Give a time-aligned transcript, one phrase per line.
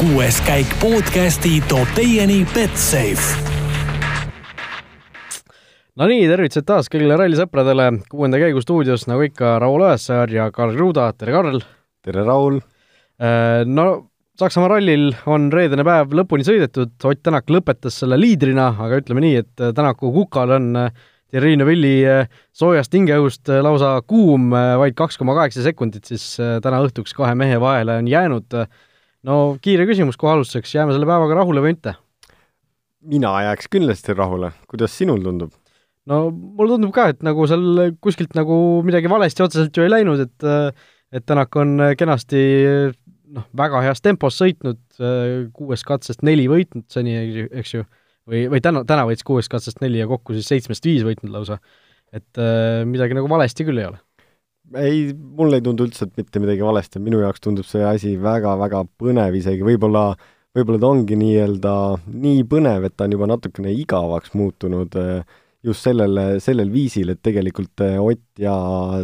[0.00, 3.50] kuues käik podcasti toob teieni Betsafe
[6.00, 10.72] no nii, tervitused taas kõigile rallisõpradele, kuuenda käigu stuudios nagu ikka Raul Õessaar ja Karl
[10.78, 11.60] Kruda, tere Karl!
[12.00, 12.56] tere, Raul!
[13.68, 13.86] No
[14.40, 19.44] Saksamaa rallil on reedene päev lõpuni sõidetud, Ott Tänak lõpetas selle liidrina, aga ütleme nii,
[19.44, 20.72] et Tänaku kukal on
[21.28, 21.98] Thierry Neuvilli
[22.56, 24.48] soojast hingeõhust lausa kuum,
[24.80, 28.64] vaid kaks koma kaheksa sekundit siis täna õhtuks kahe mehe vahele on jäänud.
[29.28, 31.96] No kiire küsimus kohe alustuseks, jääme selle päevaga rahule või mitte?
[33.00, 35.52] mina jääks kindlasti rahule, kuidas sinul tundub?
[36.10, 40.26] no mulle tundub ka, et nagu seal kuskilt nagu midagi valesti otseselt ju ei läinud,
[40.26, 40.50] et
[41.10, 42.40] et Tänak on kenasti
[43.34, 44.78] noh, väga heas tempos sõitnud,
[45.56, 47.16] kuuest katsest neli võitnud seni,
[47.50, 47.86] eks ju,
[48.30, 51.58] või, või täna, täna võitis kuuest katsest neli ja kokku siis seitsmest viis võitnud lausa.
[52.14, 52.40] et
[52.90, 53.98] midagi nagu valesti küll ei ole.
[54.78, 59.38] Ei, mulle ei tundu üldse, mitte midagi valesti, minu jaoks tundub see asi väga-väga põnev
[59.38, 60.12] isegi, võib-olla
[60.56, 61.74] võib-olla ta ongi nii-öelda
[62.10, 67.20] nii põnev, et ta on juba natukene igavaks muutunud äh, just sellele, sellel viisil, et
[67.22, 68.54] tegelikult eh, Ott ja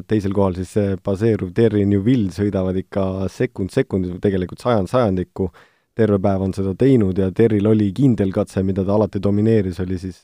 [0.09, 5.51] teisel kohal siis see baseeruv Terry Newville sõidavad ikka sekund sekundit või tegelikult sajand sajandikku,
[5.97, 10.01] terve päev on seda teinud ja Terril oli kindel katse, mida ta alati domineeris, oli
[10.01, 10.23] siis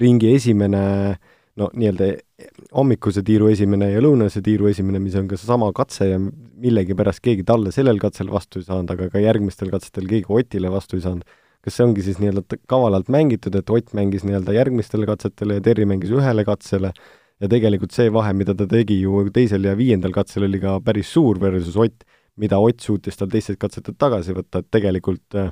[0.00, 0.84] ringi esimene
[1.60, 2.08] no nii-öelda
[2.74, 7.46] hommikuse tiiru esimene ja lõunase tiiru esimene, mis on ka seesama katse ja millegipärast keegi
[7.46, 11.26] talle sellel katsel vastu ei saanud, aga ka järgmistel katsetel keegi Otile vastu ei saanud.
[11.64, 15.86] Kas see ongi siis nii-öelda kavalalt mängitud, et Ott mängis nii-öelda järgmistele katsetele ja Terri
[15.88, 16.90] mängis ühele katsele?
[17.42, 21.10] Ja tegelikult see vahe, mida ta tegi ju teisel ja viiendal katsel, oli ka päris
[21.14, 22.04] suur versus Ott,
[22.36, 25.50] mida Ott suutis tal teistelt katsetelt tagasi võtta, et tegelikult äh,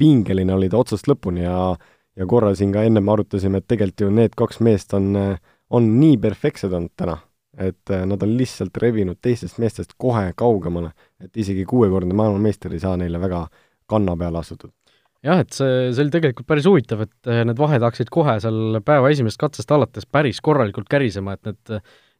[0.00, 1.74] pingeline oli ta otsast lõpuni ja
[2.20, 5.86] ja korra siin ka ennem arutasime, et tegelikult ju need kaks meest on, äh, on
[6.00, 7.16] nii perfektsed olnud täna,
[7.56, 12.82] et äh, nad on lihtsalt rebinud teistest meestest kohe kaugemale, et isegi kuuekordne maailmameister ei
[12.82, 13.46] saa neile väga
[13.90, 14.74] kanna peale astutud.
[15.24, 18.78] Jah, et see, see oli tegelikult päris huvitav, et eh, need vahed hakkasid kohe seal
[18.84, 21.74] päeva esimesest katsest alates päris korralikult kärisema, et need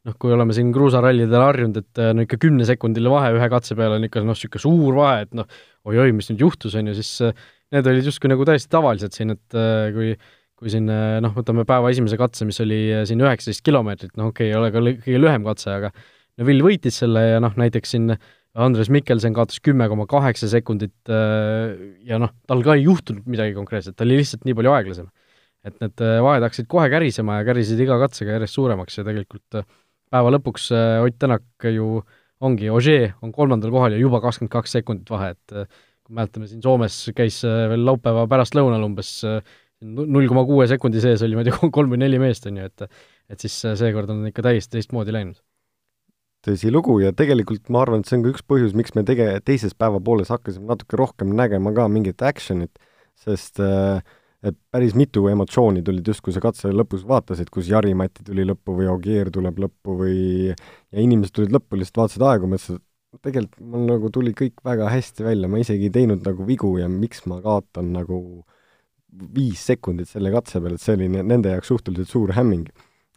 [0.08, 4.04] noh, kui oleme siin kruusarallidel harjunud, et no ikka kümnesekundiline vahe ühe katse peale on
[4.04, 5.48] ikka noh, niisugune suur vahe, et noh,
[5.88, 7.32] oi-oi, mis nüüd juhtus, on ju, siis
[7.74, 9.58] need olid justkui nagu täiesti tavalised siin, et
[9.96, 10.14] kui
[10.60, 14.52] kui siin noh, võtame päeva esimese katse, mis oli siin üheksateist kilomeetrit, noh okei okay,,
[14.52, 18.12] ei ole ka kõige lühem katse, aga no Vill võitis selle ja noh, näiteks siin
[18.12, 18.20] äh,
[18.58, 21.74] Andres Mikkelsen kaotas kümme koma kaheksa sekundit äh,
[22.06, 25.10] ja noh, tal ka ei juhtunud midagi konkreetset, ta oli lihtsalt nii palju aeglasem.
[25.62, 29.60] et need äh, vahed hakkasid kohe kärisema ja kärisid iga katsega järjest suuremaks ja tegelikult
[29.60, 29.66] äh,
[30.10, 30.70] päeva lõpuks
[31.04, 32.00] Ott Tänak ju
[32.40, 35.78] ongi, Ožee on kolmandal kohal ja juba kakskümmend kaks sekundit vahe, et
[36.10, 39.20] kui mäletame, siin Soomes käis veel laupäeva pärastlõunal umbes
[39.80, 42.66] null koma kuue sekundi sees oli, ma ei tea, kolm või neli meest, on ju,
[42.66, 42.90] et
[43.30, 45.38] et siis seekord on ikka täiesti teistmoodi läinud.
[46.42, 49.76] Tõsilugu ja tegelikult ma arvan, et see on ka üks põhjus, miks me tege-, teises
[49.76, 52.72] päeva pooles hakkasime natuke rohkem nägema ka mingit action'it,
[53.20, 54.00] sest äh,
[54.42, 58.78] et päris mitu emotsiooni tulid just, kui sa katse lõpus vaatasid, kus Jari-Mati tuli lõppu
[58.78, 60.16] või Ogier tuleb lõppu või
[60.48, 60.56] ja
[61.04, 62.80] inimesed tulid lõppu, lihtsalt vaatasid aegu, mõtlesid,
[63.18, 66.86] tegelikult mul nagu tuli kõik väga hästi välja, ma isegi ei teinud nagu vigu ja
[66.90, 68.20] miks ma kaotan nagu
[69.34, 72.68] viis sekundit selle katse peale, et see oli nende jaoks suhteliselt suur hämming.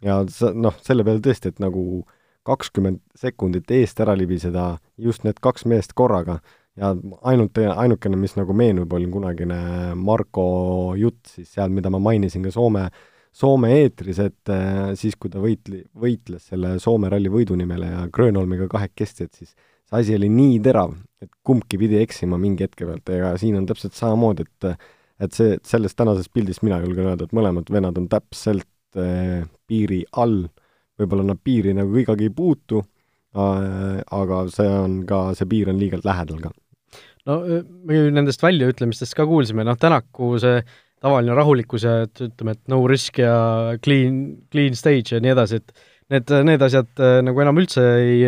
[0.02, 2.02] ja sa, noh, selle peale tõesti, et nagu
[2.44, 6.40] kakskümmend sekundit eest ära libiseda just need kaks meest korraga
[6.76, 6.90] ja
[7.30, 10.46] ainult, ainukene, mis nagu meenub, oli kunagine Marko
[10.98, 12.88] jutt siis seal, mida ma mainisin ka Soome,
[13.34, 18.04] Soome eetris, et äh, siis, kui ta võitli, võitles selle Soome ralli võidu nimele ja
[18.12, 19.54] Grönholmiga kahekesti, et siis
[19.94, 23.14] asi oli nii terav, et kumbki pidi eksima mingi hetke pealt.
[23.14, 24.76] Ja siin on täpselt samamoodi, et
[25.22, 30.02] et see, sellest tänasest pildist mina julgen öelda, et mõlemad vennad on täpselt äh, piiri
[30.18, 30.42] all.
[30.48, 30.64] Äh,
[31.00, 32.82] võib-olla nad piiri nagu ikkagi ei puutu,
[33.34, 36.52] aga see on ka, see piir on liigalt lähedal ka.
[37.26, 37.40] no
[37.88, 40.60] me ju nendest väljaütlemistest ka kuulsime, noh, Tänaku see
[41.02, 43.34] tavaline rahulikkus ja et ütleme, et no risk ja
[43.84, 44.20] clean,
[44.52, 45.74] clean stage ja nii edasi, et
[46.12, 48.18] need, need asjad nagu enam üldse ei,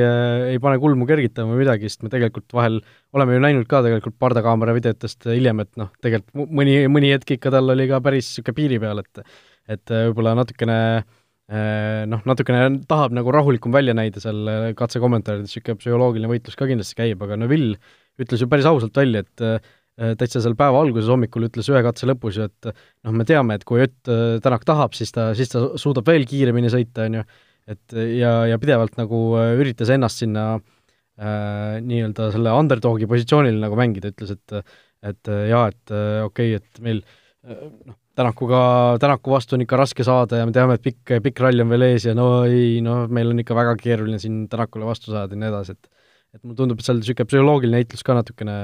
[0.54, 2.80] ei pane kulmu kergitama või midagi, sest me tegelikult vahel
[3.16, 7.52] oleme ju näinud ka tegelikult pardakaamera videotest hiljem, et noh, tegelikult mõni, mõni hetk ikka
[7.54, 9.22] tal oli ka päris niisugune piiri peal, et
[9.66, 11.06] et võib-olla natukene äh,
[11.46, 16.58] Äh, noh, natukene tahab nagu rahulikum välja näida seal äh, katse kommentaarides, niisugune psühholoogiline võitlus
[16.58, 17.76] ka kindlasti käib, aga no Vill
[18.18, 22.08] ütles ju päris ausalt välja, et äh, täitsa seal päeva alguses hommikul ütles ühe katse
[22.10, 24.10] lõpus ju, et noh, me teame, et kui Ott
[24.42, 27.22] Tänak tahab, siis ta, siis ta suudab veel kiiremini sõita, on ju,
[27.66, 29.20] et ja, ja pidevalt nagu
[29.58, 34.60] üritas ennast sinna äh, nii-öelda selle underdogi positsioonile nagu mängida, ütles, et
[35.06, 35.92] et jaa, et
[36.24, 37.02] okei okay,, et meil
[37.46, 38.58] noh, Tänakuga,
[39.00, 41.84] Tänaku vastu on ikka raske saada ja me teame, et pikk, pikk rall on veel
[41.90, 45.40] ees ja no ei, noh, meil on ikka väga keeruline siin Tänakule vastu saada ja
[45.42, 45.90] nii edasi, et
[46.36, 48.54] et mulle tundub, et seal niisugune psühholoogiline heitlus ka natukene,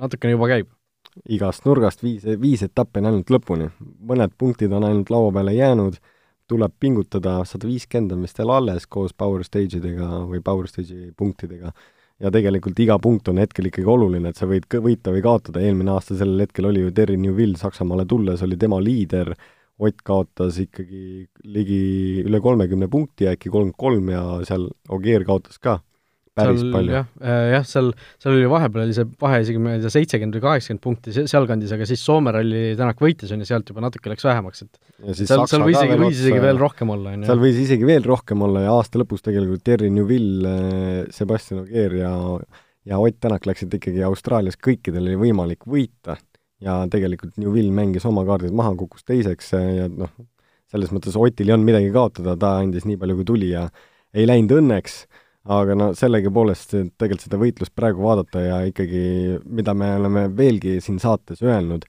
[0.00, 0.68] natukene juba käib.
[1.30, 3.70] igast nurgast viis, viis etappi on ainult lõpuni.
[4.12, 5.96] mõned punktid on ainult laua peale jäänud,
[6.50, 11.12] tuleb pingutada, sada viiskümmend on vist veel alles koos power stage idega või power stage'i
[11.16, 11.72] punktidega.
[12.20, 15.90] ja tegelikult iga punkt on hetkel ikkagi oluline, et sa võid võita või kaotada, eelmine
[15.90, 19.34] aasta sellel hetkel oli ju Terry Newville Saksamaale tulles, oli tema liider,
[19.82, 25.80] Ott kaotas ikkagi ligi üle kolmekümne punkti, äkki kolmkümmend kolm ja seal Ogier kaotas ka
[26.34, 26.94] päris seal, palju.
[26.96, 27.90] jah, äh, jah, seal,
[28.22, 31.74] seal oli vahepeal oli see vahe isegi, ma ei tea, seitsekümmend või kaheksakümmend punkti sealkandis,
[31.76, 35.44] aga siis Soome ralli Tänak võitis, on ju, sealt juba natuke läks vähemaks, et seal,
[35.50, 37.30] seal võis isegi, võis isegi veel rohkem olla, on ju.
[37.30, 41.98] seal võis isegi veel rohkem olla ja aasta lõpus tegelikult Terry Newville, äh, Sebastian Ogier
[42.02, 42.12] ja
[42.84, 46.18] ja Ott Tänak läksid ikkagi Austraalias, kõikidel oli võimalik võita
[46.64, 50.12] ja tegelikult Newville mängis oma kaardid maha, kukkus teiseks äh, ja noh,
[50.74, 53.68] selles mõttes Otil ei olnud midagi kaotada, ta andis nii palju, kui tuli ja
[54.14, 55.04] ei läinud õnneks
[55.44, 59.04] aga no sellegipoolest tegelikult seda võitlust praegu vaadata ja ikkagi,
[59.44, 61.84] mida me oleme veelgi siin saates öelnud,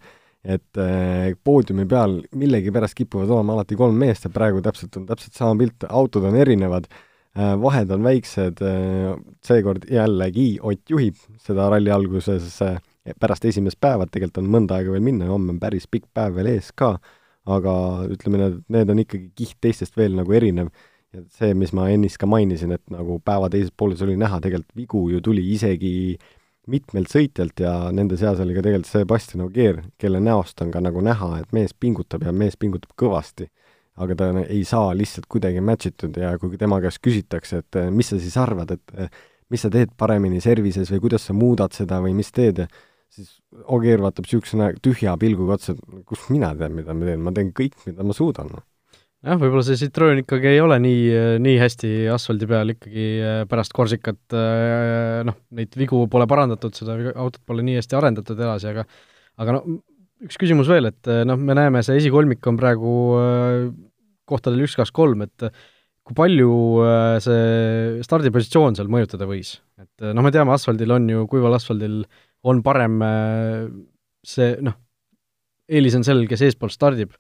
[0.46, 5.40] et eh, poodiumi peal millegipärast kipuvad olema alati kolm meest ja praegu täpselt on täpselt
[5.40, 9.14] sama pilt, autod on erinevad eh,, vahed on väiksed eh,,
[9.46, 12.60] seekord jällegi Ott juhib seda ralli alguses
[13.22, 16.10] pärast esimest päeva, et tegelikult on mõnda aega veel minna ja homme on päris pikk
[16.14, 16.98] päev veel ees ka,
[17.46, 17.74] aga
[18.12, 20.74] ütleme, need, need on ikkagi kiht teistest veel nagu erinev
[21.16, 24.76] ja see, mis ma ennist ka mainisin, et nagu päeva teises pooles oli näha, tegelikult
[24.78, 25.94] vigu ju tuli isegi
[26.72, 31.04] mitmelt sõitjalt ja nende seas oli ka tegelikult Sebastian Ogier, kelle näost on ka nagu
[31.06, 33.50] näha, et mees pingutab ja mees pingutab kõvasti.
[33.96, 37.86] aga ta ei saa lihtsalt kuidagi match itud ja kui tema käest küsitakse, et eh,
[37.88, 41.72] mis sa siis arvad, et eh, mis sa teed paremini servises või kuidas sa muudad
[41.72, 42.66] seda või mis teed,
[43.08, 43.38] siis
[43.72, 47.54] Ogier vaatab niisuguse tühja pilguga otsa, et kust mina tean, mida ma teen, ma teen
[47.56, 48.52] kõik, mida ma suudan
[49.26, 51.02] jah, võib-olla see Citroen ikkagi ei ole nii,
[51.44, 56.98] nii hästi asfaldi peal ikkagi äh, pärast Corsicat äh, noh, neid vigu pole parandatud, seda
[57.14, 58.86] autot pole nii hästi arendatud edasi, aga
[59.42, 59.64] aga no
[60.26, 62.94] üks küsimus veel, et äh, noh, me näeme, see esikolmik on praegu
[64.30, 65.50] kohtadel üks, kaks, kolm, et
[66.06, 66.52] kui palju
[67.26, 69.58] see stardipositsioon seal mõjutada võis?
[69.82, 72.04] et noh, me teame, asfaldil on ju, kuival asfaldil
[72.46, 73.02] on parem
[74.26, 74.78] see noh,
[75.66, 77.16] eelis on sellel, kes eespool stardib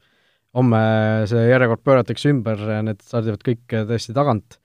[0.55, 0.81] homme
[1.29, 4.59] see järjekord pööratakse ümber, need stardivad kõik tõesti tagant,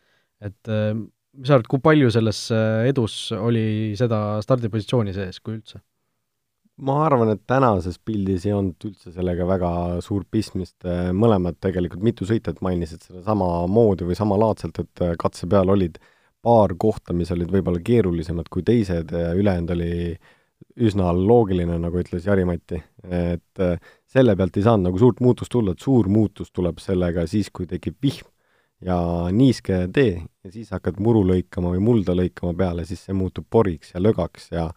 [0.44, 5.58] et äh, mis sa arvad, kui palju selles äh, edus oli seda stardipositsiooni sees, kui
[5.58, 5.82] üldse?
[6.80, 9.70] ma arvan, et tänases pildis ei olnud üldse sellega väga
[10.04, 15.48] suurt pistmist, äh, mõlemad tegelikult, mitu sõitjat mainisid seda sama moodi või samalaadselt, et katse
[15.50, 15.98] peal olid
[16.40, 19.90] paar kohta, mis olid võib-olla keerulisemad kui teised, ülejäänud oli
[20.80, 23.62] üsna loogiline, nagu ütles Jari-Mati, et
[24.10, 27.68] selle pealt ei saanud nagu suurt muutust tulla, et suur muutus tuleb sellega siis, kui
[27.70, 28.28] tekib vihm
[28.84, 28.96] ja
[29.32, 33.92] niiske tee ja siis hakkad muru lõikama või mulda lõikama peale, siis see muutub poriks
[33.94, 34.70] ja lögaks ja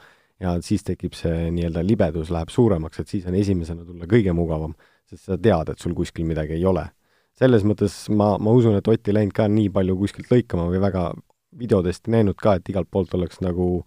[0.44, 4.74] ja siis tekib see nii-öelda libedus läheb suuremaks, et siis on esimesena tulla kõige mugavam,
[5.08, 6.90] sest sa tead, et sul kuskil midagi ei ole.
[7.34, 10.82] selles mõttes ma, ma usun, et Ott ei läinud ka nii palju kuskilt lõikama või
[10.84, 11.14] väga
[11.58, 13.86] videodest näinud ka, et igalt poolt oleks nagu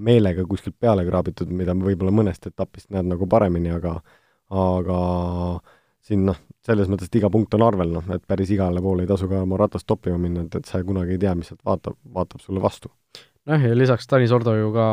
[0.00, 3.98] meelega kuskilt peale kraabitud, mida võib-olla mõnest etapist näed nagu paremini, aga
[4.52, 4.98] aga
[6.02, 9.10] siin noh, selles mõttes, et iga punkt on arvel, noh, et päris igale poole ei
[9.10, 11.96] tasu ka oma ratast toppima minna, et, et sa kunagi ei tea, mis sealt vaatab,
[12.16, 12.90] vaatab sulle vastu.
[13.48, 14.88] noh, ja lisaks Tanis Ordo ju ka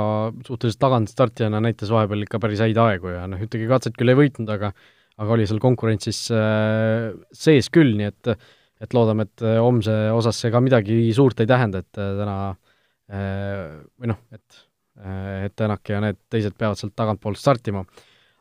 [0.46, 4.50] suhteliselt tagantstartijana näitas vahepeal ikka päris häid aegu ja noh, ühtegi katset küll ei võitnud,
[4.54, 4.72] aga
[5.20, 8.34] aga oli seal konkurentsis äh, sees küll, nii et
[8.80, 12.36] et loodame, et äh, homse osas see ka midagi suurt ei tähenda, et äh, täna
[13.12, 14.64] äh, või noh, et
[15.00, 17.86] et Tänak ja need teised peavad sealt tagantpoolt startima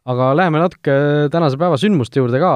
[0.08, 0.94] aga läheme natuke
[1.32, 2.52] tänase päeva sündmuste juurde ka,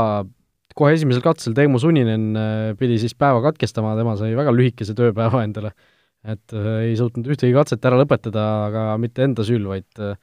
[0.79, 5.45] kohe esimesel katsel Teemu Suninen äh, pidi siis päeva katkestama, tema sai väga lühikese tööpäeva
[5.47, 5.75] endale.
[6.23, 10.15] et äh, ei suutnud ühtegi katset ära lõpetada, aga mitte enda süül, vaid äh,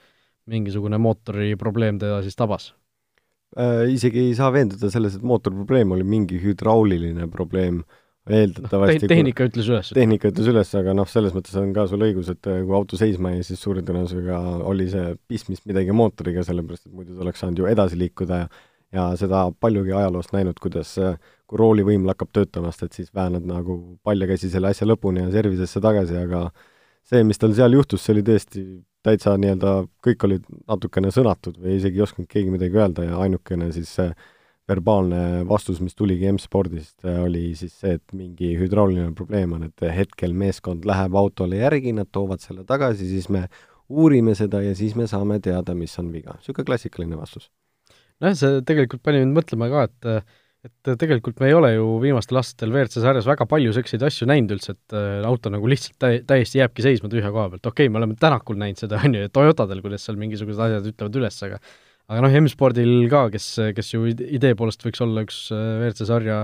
[0.50, 2.72] mingisugune mootori probleem teda siis tabas
[3.60, 3.90] äh,.
[3.92, 7.99] Isegi ei saa veenduda selles, et mootori probleem oli mingi hüdrauliline probleem äh,
[8.30, 9.92] eeldatavasti no, tehnika ütles üles.
[9.96, 13.00] tehnika ütles üles, aga noh, selles mõttes on ka sul õigus, et äh, kui auto
[13.00, 17.46] seisma jäi, siis suure tõenäosusega oli see pistmist midagi mootoriga, sellepärast et muidu ta oleks
[17.46, 18.50] saanud ju edasi liikuda ja
[18.94, 21.18] ja seda paljugi ajaloost näinud, kuidas äh,
[21.50, 26.18] kui roolivõim lakkab töötamast, et siis väänad nagu paljakäsi selle asja lõpuni ja servisesse tagasi,
[26.18, 26.48] aga
[27.06, 28.66] see, mis tal seal juhtus, see oli tõesti
[29.06, 33.70] täitsa nii-öelda, kõik olid natukene sõnatud või isegi ei osanud keegi midagi öelda ja ainukene
[33.76, 34.10] siis see
[34.70, 39.88] verbaalne vastus, mis tuligi M-spordist, äh, oli siis see, et mingi hüdrauliline probleem on, et
[39.96, 43.48] hetkel meeskond läheb autole järgi, nad toovad selle tagasi, siis me
[43.90, 46.38] uurime seda ja siis me saame teada, mis on viga.
[46.38, 47.50] niisugune klassikaline vastus.
[48.22, 50.30] nojah, see tegelikult pani mind mõtlema ka, et
[50.68, 54.58] et tegelikult me ei ole ju viimastel aastatel WRC sarjas väga palju selliseid asju näinud
[54.58, 57.94] üldse, et äh, auto nagu lihtsalt tä-, täiesti jääbki seisma tühja koha pealt, okei okay,,
[57.94, 61.38] me oleme Tänakul näinud seda, on ju, ja Toyotadel, kuidas seal mingisugused asjad ütlevad üles,
[61.48, 61.62] aga
[62.10, 66.42] aga noh, M-spordil ka, kes, kes ju idee poolest võiks olla üks WRC sarja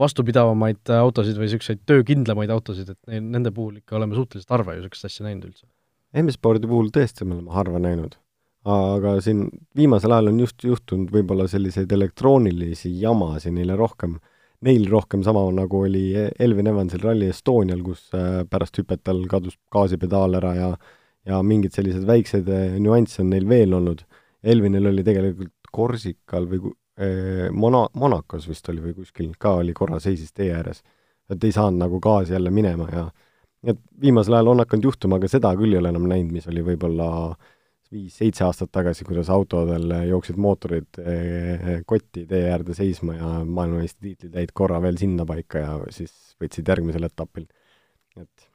[0.00, 5.06] vastupidavamaid autosid või niisuguseid töökindlamaid autosid, et nende puhul ikka oleme suhteliselt harva ju niisugust
[5.06, 5.66] asja näinud üldse.
[6.18, 8.18] M-spordi puhul tõesti me oleme harva näinud.
[8.64, 14.14] aga siin viimasel ajal on just juhtunud võib-olla selliseid elektroonilisi jamasid neile rohkem,
[14.64, 16.06] neil rohkem sama, nagu oli
[16.40, 20.70] Elvin Evansil Rally Estonial, kus äh, pärast hüpet tal kadus gaasipedaal ära ja
[21.24, 24.04] ja mingeid selliseid väikseid äh, nüansse on neil veel olnud.
[24.44, 26.60] Elvinil oli tegelikult Korsikal või
[27.00, 30.82] eh, Mona-, Monacos vist oli või kuskil ka oli korra seisis tee ääres.
[31.30, 33.08] et ei saanud nagu gaasi jälle minema ja
[33.64, 36.62] et viimasel ajal on hakanud juhtuma, aga seda küll ei ole enam näinud, mis oli
[36.62, 37.08] võib-olla
[37.94, 44.52] viis-seitse aastat tagasi, kuidas autodel jooksid mootorid eh, kotti tee äärde seisma ja maailmameistritiitlid jäid
[44.52, 47.46] korra veel sinnapaika ja siis võitsid järgmisel etapil.
[48.20, 48.50] et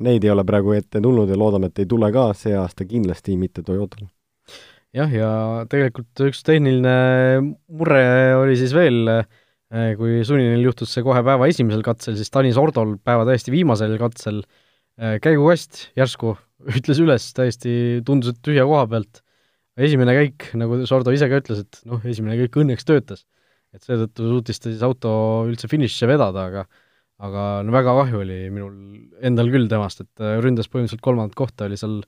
[0.00, 3.36] neid ei ole praegu ette tulnud ja loodame, et ei tule ka see aasta kindlasti
[3.40, 4.08] mitte Toyotal.
[4.96, 5.30] Jah, ja
[5.70, 6.94] tegelikult üks tehniline
[7.68, 8.02] mure
[8.40, 12.96] oli siis veel, eh, kui Suninil juhtus see kohe päeva esimesel katsel, siis Tanis Ordol
[13.04, 16.36] päeva täiesti viimasel katsel eh, käigukast järsku
[16.76, 17.72] ütles üles täiesti,
[18.06, 19.24] tundus, et tühja koha pealt.
[19.80, 23.26] esimene käik, nagu Sordo ise ka ütles, et noh, esimene käik õnneks töötas.
[23.70, 25.10] et seetõttu suutis ta siis auto
[25.46, 26.64] üldse finišisse vedada, aga
[27.20, 28.74] aga no väga kahju oli minul
[29.28, 32.00] endal küll temast, et äh, ründas põhimõtteliselt kolmandat kohta, oli seal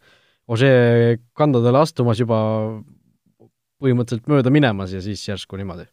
[0.51, 2.39] Ožee kandadele astumas juba
[3.83, 5.87] põhimõtteliselt mööda minemas ja siis järsku niimoodi.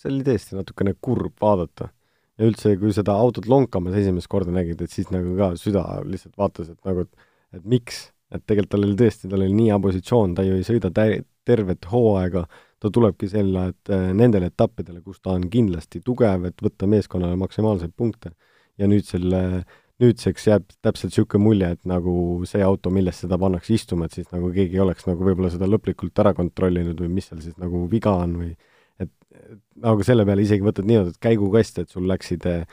[0.00, 1.90] see oli tõesti natukene kurb vaadata.
[2.38, 6.38] ja üldse, kui seda autot lonkamas esimest korda nägid, et siis nagu ka süda lihtsalt
[6.40, 9.78] vaatas, et nagu, et et miks, et tegelikult tal oli tõesti, tal oli nii hea
[9.82, 12.44] positsioon, ta ju ei sõida tä-, tervet hooaega,
[12.80, 17.38] ta tulebki selle, et äh, nendele etappidele, kus ta on kindlasti tugev, et võtta meeskonnale
[17.40, 18.32] maksimaalseid punkte.
[18.80, 19.64] ja nüüd selle,
[20.00, 22.12] nüüdseks jääb täpselt niisugune mulje, et nagu
[22.48, 25.68] see auto, millesse ta pannakse istuma, et siis nagu keegi ei oleks nagu võib-olla seda
[25.68, 28.52] lõplikult ära kontrollinud või mis seal siis nagu viga on või
[29.00, 32.64] et, et nagu selle peale isegi võtad niimoodi, et käigukast, et sul läksid äh,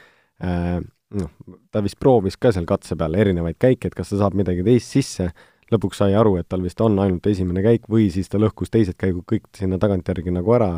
[1.15, 1.31] noh,
[1.71, 4.91] ta vist proovis ka seal katse peal erinevaid käike, et kas ta saab midagi teist
[4.95, 5.29] sisse,
[5.71, 8.97] lõpuks sai aru, et tal vist on ainult esimene käik või siis ta lõhkus teised
[8.99, 10.71] käigud kõik sinna tagantjärgi nagu ära,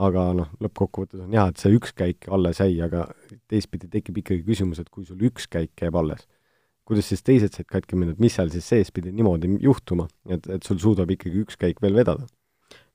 [0.00, 3.06] aga noh, lõppkokkuvõttes on jah, et see üks käik alles jäi, aga
[3.50, 6.24] teistpidi tekib ikkagi küsimus, et kui sul üks käik jääb alles,
[6.88, 10.48] kuidas siis teised said katki minna, et mis seal siis sees pidi niimoodi juhtuma, et,
[10.48, 12.26] et sul suudab ikkagi üks käik veel vedada?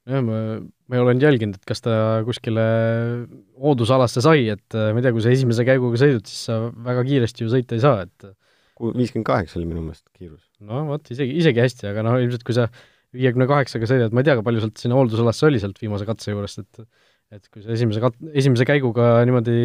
[0.08, 0.42] jah, ma,
[0.88, 1.94] ma olnud jälginud, et kas ta
[2.28, 2.66] kuskile
[3.60, 7.44] hoodusalasse sai, et ma ei tea, kui sa esimese käiguga sõidud, siis sa väga kiiresti
[7.44, 8.30] ju sõita ei saa, et
[8.78, 10.44] viiskümmend kaheksa oli minu meelest kiirus.
[10.64, 12.70] no vot, isegi, isegi hästi, aga noh, ilmselt kui sa
[13.18, 16.64] viiekümne kaheksaga sõidad, ma ei tea, palju sealt sinna hooldusalasse oli sealt viimase katse juurest,
[16.64, 16.88] et
[17.36, 19.56] et kui sa esimese kat-, esimese käiguga niimoodi,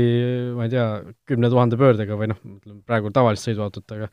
[0.57, 0.87] ma ei tea,
[1.31, 4.09] kümne tuhande pöördega või noh, ütleme praegu tavalist sõiduautot, aga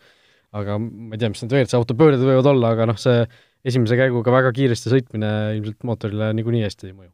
[0.60, 3.24] aga ma ei tea, mis need WRC auto pöörded võivad olla, aga noh, see
[3.68, 7.12] esimese käiguga väga kiiresti sõitmine ilmselt mootorile niikuinii hästi ei mõju.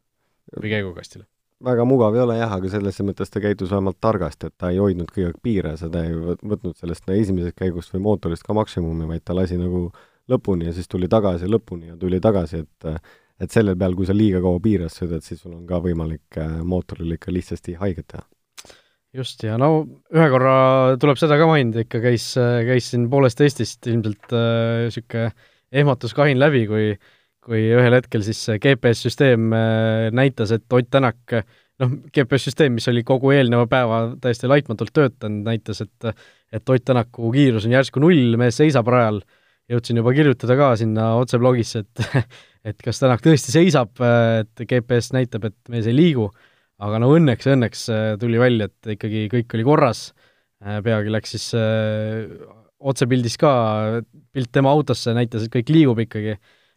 [0.56, 1.26] Või käigukastile.
[1.66, 4.80] Väga mugav ei ole jah, aga selles mõttes ta käitus vähemalt targasti, et ta ei
[4.80, 9.34] hoidnud aeg piire, seda ei võtnud sellest esimesest käigust või mootorist ka maksimumi, vaid ta
[9.36, 9.88] lasi nagu
[10.30, 12.90] lõpuni ja siis tuli tagasi lõpuni ja tuli tagasi, et
[13.36, 16.54] et selle peal, kui sa liiga kaua piires sõidad, siis sul on ka võimalik äh,
[16.64, 18.22] mootorile ikka lihtsasti haiget teha.
[19.12, 19.68] just, ja no
[20.14, 20.56] ühe korra
[21.00, 22.30] tuleb seda ka mainida, ikka käis,
[22.70, 25.44] käis siin poolest Eestist ilmselt niisugune äh,
[25.76, 27.12] ehmatuskahin läbi, kui äh,
[27.46, 31.36] kui ühel hetkel siis GPS-süsteem äh, näitas, et Ott Tänak
[31.82, 36.10] noh, GPS-süsteem, mis oli kogu eelneva päeva täiesti laitmatult töötanud, näitas, et
[36.54, 39.20] et Ott Tänaku kiirus on järsku null, mees seisab rajal,
[39.72, 42.26] jõudsin juba kirjutada ka sinna otseblogisse, et
[42.70, 46.26] et kas Tänak tõesti seisab, et GPS näitab, et mees ei liigu,
[46.82, 50.08] aga no õnneks, õnneks äh, tuli välja, et ikkagi kõik oli korras,
[50.64, 51.52] äh, peagi läks siis
[52.76, 53.50] otsepildis ka
[54.34, 56.36] pilt tema autosse, näitas, et kõik liigub ikkagi.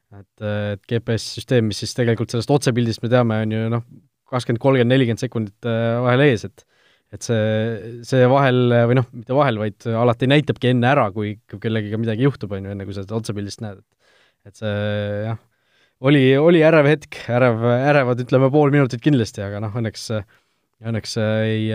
[0.10, 3.84] Et, et GPS-süsteem, mis siis tegelikult sellest otsepildist me teame, on ju noh,
[4.30, 6.64] kakskümmend, kolmkümmend, nelikümmend sekundit äh, vahel ees, et
[7.16, 11.98] et see, see vahel, või noh, mitte vahel, vaid alati näitabki enne ära, kui kellegiga
[12.02, 14.76] midagi juhtub, on ju, enne kui sa seda otsepildist näed, et et see
[15.26, 15.40] jah,
[16.08, 20.10] oli, oli ärev hetk, ärev, ärevad ütleme pool minutit kindlasti, aga noh, õnneks
[20.80, 21.68] õnneks ei,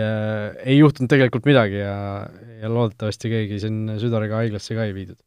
[0.65, 2.25] ei juhtunud tegelikult midagi ja,
[2.63, 5.19] ja loodetavasti keegi siin südariga haiglasse ka ei viidud.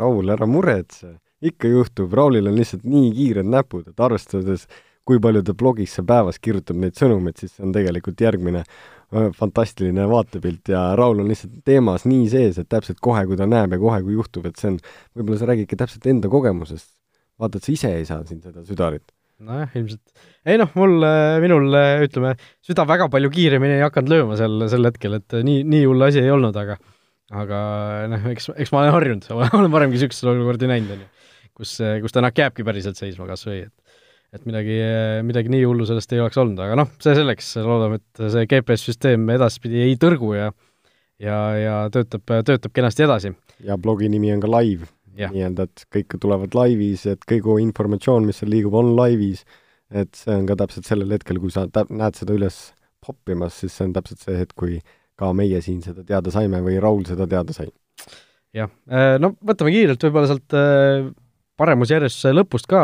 [0.00, 4.64] Raul, ära muretse ikka juhtub, Raulil on lihtsalt nii kiired näpud, et arvestades,
[5.06, 8.97] kui palju ta blogisse päevas kirjutab neid sõnumeid, siis see on tegelikult järgmine äh,
[9.38, 13.72] fantastiline vaatepilt ja Raul on lihtsalt teemas nii sees, et täpselt kohe, kui ta näeb
[13.72, 14.80] ja kohe, kui juhtub, et see on,
[15.16, 16.90] võib-olla sa räägidki täpselt enda kogemusest.
[17.38, 20.02] vaata, et sa ise ei saa siin seda südarit nojah, ilmselt.
[20.44, 21.04] ei noh, mul,
[21.44, 22.34] minul ütleme,
[22.66, 26.20] süda väga palju kiiremini ei hakanud lööma seal sel hetkel, et nii, nii hull asi
[26.20, 26.76] ei olnud, aga
[27.38, 27.60] aga
[28.10, 31.14] noh, eks, eks ma olen harjunud, olen varemgi niisuguseid olukordi näinud, on ju
[31.58, 33.87] kus, kus Tänak jääbki päriselt seisma kas või, et
[34.36, 34.76] et midagi,
[35.24, 39.24] midagi nii hullu sellest ei oleks olnud, aga noh, see selleks, loodame, et see GPS-süsteem
[39.36, 40.50] edaspidi ei tõrgu ja
[41.22, 43.32] ja, ja töötab, töötab kenasti edasi.
[43.64, 48.38] ja blogi nimi on ka live, nii-öelda, et kõik tulevad laivis, et kogu informatsioon, mis
[48.38, 49.42] seal liigub, on laivis,
[49.90, 52.60] et see on ka täpselt sellel hetkel, kui sa tä-, näed seda üles
[53.04, 54.78] poppimas, siis see on täpselt see hetk, kui
[55.18, 57.70] ka meie siin seda teada saime või Raul seda teada sai.
[58.54, 58.70] jah,
[59.18, 60.58] no võtame kiirelt võib-olla sealt
[61.58, 62.82] paremusjärjestuse lõpust ka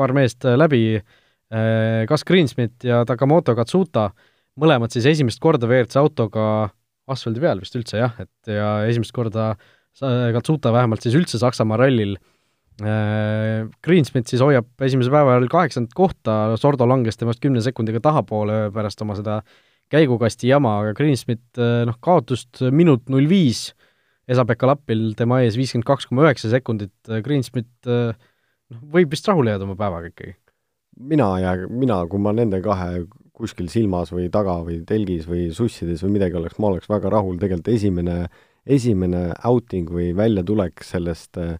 [0.00, 0.96] paar meest läbi,
[2.08, 4.08] Gus Greensmit ja Takamoto Katsuta,
[4.60, 6.44] mõlemad siis esimest korda WRC autoga
[7.10, 9.52] asfaldi peal vist üldse jah, et ja esimest korda
[10.00, 12.14] Katsuta vähemalt siis üldse Saksamaa rallil.
[12.80, 19.02] Greensmit siis hoiab esimese päeva ajal kaheksandat kohta, Sordo langes temast kümne sekundiga tahapoole pärast
[19.04, 19.40] oma seda
[19.92, 23.72] käigukasti jama, aga Greensmit noh, kaotust minut null viis,
[24.30, 26.94] Esa-Pekka Lappil tema ees viiskümmend kaks koma üheksa sekundit,
[27.26, 27.90] Greensmit
[28.70, 30.36] noh, võib vist rahule jääda oma päevaga ikkagi?
[31.00, 33.04] mina jää, mina, kui ma nende kahe
[33.40, 37.38] kuskil silmas või taga või telgis või sussides või midagi oleks, ma oleks väga rahul,
[37.40, 38.16] tegelikult esimene,
[38.68, 41.54] esimene outing või väljatulek sellest äh,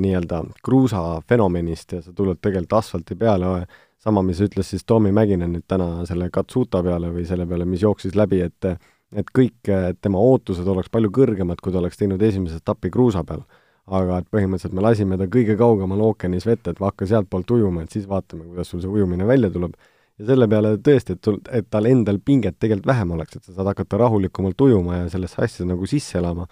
[0.00, 3.66] nii-öelda kruusafenomenist ja sa tuled tegelikult asfalti peale,
[4.00, 7.84] sama, mis ütles siis Tommy Mäkinen nüüd täna selle Katsuta peale või selle peale, mis
[7.86, 8.72] jooksis läbi, et
[9.10, 9.66] et kõik
[9.98, 13.42] tema ootused oleks palju kõrgemad, kui ta oleks teinud esimese etapi kruusa peal
[13.86, 17.94] aga et põhimõtteliselt me lasime ta kõige kaugemal ookeanis vette, et hakka sealtpoolt ujuma, et
[17.94, 19.74] siis vaatame, kuidas sul see ujumine välja tuleb.
[20.20, 23.54] ja selle peale tõesti, et sul, et tal endal pinget tegelikult vähem oleks, et sa
[23.54, 26.46] saad hakata rahulikumalt ujuma ja sellesse asja nagu sisse elama,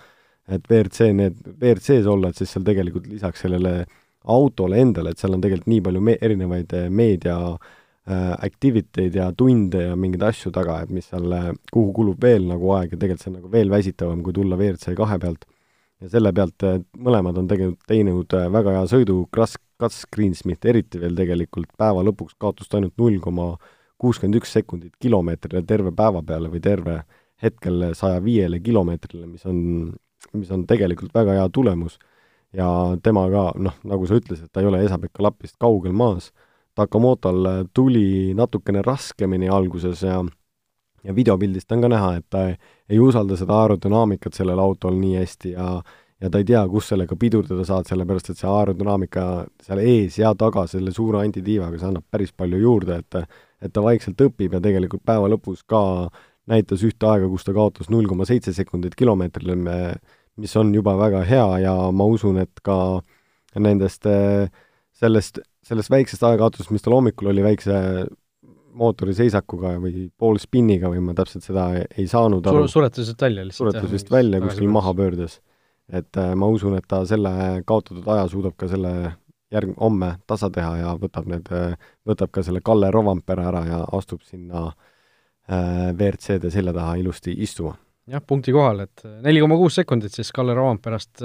[0.49, 3.83] et WRC, need, WRC-s olla, et siis seal tegelikult lisaks sellele
[4.25, 9.21] autole endale, et seal on tegelikult nii palju me-, erinevaid eh, meedia äh, activity eid
[9.21, 11.29] ja tunde ja mingeid asju taga, et mis seal,
[11.73, 14.97] kuhu kulub veel nagu aeg ja tegelikult see on nagu veel väsitavam, kui tulla WRC
[14.97, 15.45] kahe pealt
[16.03, 16.65] ja selle pealt
[16.99, 22.05] mõlemad on tegelikult teinud äh, väga hea sõidu, Kras-, Gus Greensmith eriti veel tegelikult päeva
[22.07, 23.53] lõpuks kaotust ainult null koma
[23.99, 27.01] kuuskümmend üks sekundit kilomeetrile terve päeva peale või terve
[27.43, 29.59] hetkel saja viiele kilomeetrile, mis on,
[30.35, 31.99] mis on tegelikult väga hea tulemus.
[32.53, 32.67] ja
[33.03, 36.33] tema ka, noh, nagu sa ütlesid, ta ei ole Esa-Pekka Lapist kaugel maas,
[36.79, 40.23] Takamotol tuli natukene raskemini alguses ja
[41.05, 42.43] ja videopildist on ka näha, et ta
[42.89, 45.71] ei usalda seda aerodünaamikat sellel autol nii hästi ja
[46.19, 49.25] ja ta ei tea, kus sellega pidurdada saad, sellepärast et see aerodünaamika
[49.63, 53.21] seal ees ja taga selle suure antitiivaga, see annab päris palju juurde, et
[53.63, 55.81] et ta vaikselt õpib ja tegelikult päeva lõpus ka
[56.51, 59.57] näitas ühte aega, kus ta kaotas null koma seitse sekundit kilomeetrile,
[60.39, 63.01] mis on juba väga hea ja ma usun, et ka
[63.59, 64.07] nendest
[64.99, 67.75] sellest, sellest väiksest aegakaotusest, mis tal hommikul oli, väikse
[68.79, 72.75] mootori seisakuga või poolspinniga või ma täpselt seda ei saanud aru Sur.
[72.79, 73.73] suretas vist välja lihtsalt?
[73.73, 75.39] suretas vist välja kuskil maha pöördes.
[75.89, 77.33] et äh, ma usun, et ta selle
[77.67, 78.93] kaotatud aja suudab ka selle
[79.55, 81.77] järg-, homme tasa teha ja võtab need, äh,
[82.09, 87.77] võtab ka selle Kalle Rovampere ära ja astub sinna äh, WRC-de selja taha ilusti istuma.
[88.09, 91.25] jah, punkti kohal, et neli koma kuus sekundit siis Kalle Rovamperest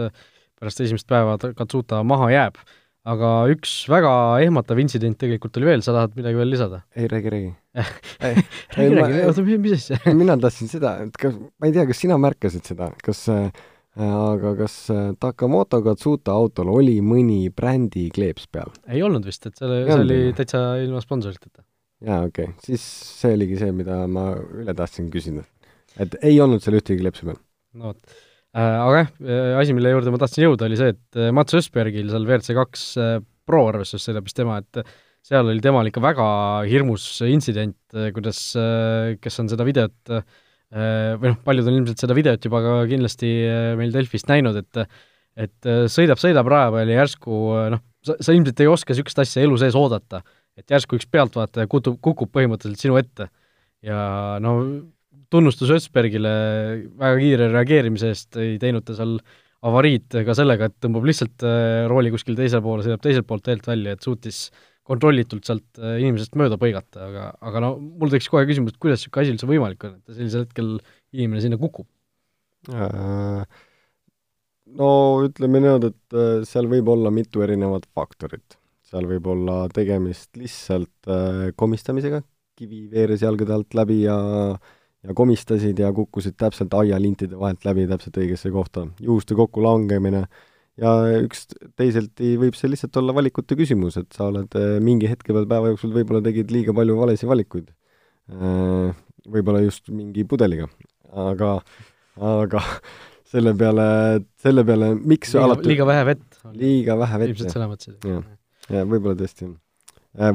[0.60, 2.64] pärast esimest päeva Katsuta maha jääb
[3.10, 4.14] aga üks väga
[4.46, 6.82] ehmatav intsident tegelikult oli veel, sa tahad midagi veel lisada?
[6.96, 7.52] ei, räägi, räägi
[8.24, 10.16] räägi, räägi, oota, mis asja?
[10.16, 13.50] mina tahtsin seda, et kas, ma ei tea, kas sina märkasid seda, kas äh,
[14.08, 18.72] aga kas äh, Takamoto Katsuta autol oli mõni brändi kleeps peal?
[18.88, 21.66] ei olnud vist, et selle, see oli täitsa ilma sponsoriteta.
[22.08, 22.86] jaa, okei okay., siis
[23.20, 24.30] see oligi see, mida ma
[24.64, 25.44] üle tahtsin küsida.
[26.00, 27.42] et ei olnud seal ühtegi kleepsi peal?
[27.76, 28.22] no vot
[28.54, 32.12] aga jah, äh, asi, mille juurde ma tahtsin jõuda, oli see, et äh, Mats Ösbergil
[32.12, 32.86] seal WRC kaks
[33.44, 34.94] Pro arvestus sõidab vist tema, et
[35.26, 36.28] seal oli temal ikka väga
[36.70, 37.80] hirmus intsident,
[38.16, 38.40] kuidas,
[39.24, 40.14] kes on seda videot
[40.74, 43.30] või noh, paljud on ilmselt seda videot juba ka kindlasti
[43.80, 44.86] meil Delfist näinud, et
[45.34, 47.38] et sõidab, sõidab raja peal ja järsku
[47.74, 50.22] noh, sa, sa ilmselt ei oska niisugust asja elu sees oodata.
[50.60, 53.30] et järsku üks pealtvaataja kutub, kukub põhimõtteliselt sinu ette.
[53.82, 54.58] ja no
[55.34, 56.34] tunnustus Ösbergile
[57.00, 59.18] väga kiire reageerimise eest, ei teinud ta seal
[59.64, 63.68] avariid ka sellega, et tõmbab lihtsalt äh, rooli kuskil teisele poole, sõidab teiselt poolt teelt
[63.68, 64.46] välja, et suutis
[64.88, 69.00] kontrollitult sealt äh, inimesest mööda põigata, aga, aga no mul tekkis kohe küsimus, et kuidas
[69.00, 70.74] niisugune asi üldse võimalik on, et sellisel hetkel
[71.16, 71.88] inimene sinna kukub
[72.74, 73.46] äh,?
[74.74, 74.90] No
[75.22, 78.56] ütleme niimoodi, et seal võib olla mitu erinevat faktorit.
[78.88, 81.12] seal võib olla tegemist lihtsalt
[81.60, 82.24] komistamisega,
[82.58, 84.16] kivi veeres jalgade alt läbi ja
[84.56, 84.72] äh,
[85.04, 88.88] ja komistasid ja kukkusid täpselt aialintide vahelt läbi täpselt õigesse kohta.
[89.04, 90.24] juhuste kokkulangemine
[90.82, 95.36] ja üks teiselti võib see lihtsalt olla valikute küsimus, et sa oled eh, mingi hetke
[95.36, 97.74] peal päeva jooksul võib-olla tegid liiga palju valesid valikuid.
[98.34, 99.02] Eh,
[99.34, 100.70] võib-olla just mingi pudeliga,
[101.12, 101.58] aga,
[102.32, 102.64] aga
[103.34, 103.86] selle peale,
[104.42, 106.42] selle peale, miks liiga, alati liiga vähe vett.
[106.58, 108.10] liiga vähe vett, ilmselt selle mõtlesid.
[108.10, 108.26] jah,
[108.74, 109.58] ja võib-olla tõesti on